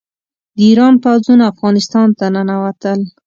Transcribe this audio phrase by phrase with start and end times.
[0.55, 2.99] د ایران پوځونه افغانستان ته ننوتل.